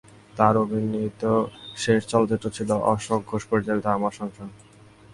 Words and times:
তার 0.37 0.55
অভিনীত 0.57 1.23
শেষ 1.75 2.01
চলচ্চিত্র 2.05 2.47
ছিল 2.49 2.69
অশোক 2.93 3.21
ঘোষ 3.27 3.43
পরিচালিত 3.51 3.85
"আমার 3.87 4.13
সংসার"। 4.19 4.49